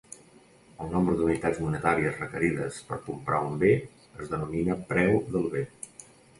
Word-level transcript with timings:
El 0.85 0.87
nombre 0.93 1.17
d'unitats 1.19 1.59
monetàries 1.65 2.17
requerides 2.23 2.81
per 2.89 2.99
comprar 3.11 3.45
un 3.53 3.61
bé 3.67 3.73
es 4.01 4.35
denomina 4.35 4.81
preu 4.93 5.17
del 5.37 5.49
bé. 5.57 5.67